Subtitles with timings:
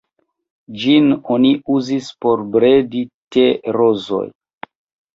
[0.83, 3.05] Ĝin oni uzis por bredi
[3.39, 4.27] te-rozoj.